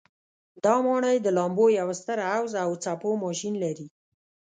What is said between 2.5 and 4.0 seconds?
او څپو ماشین لري.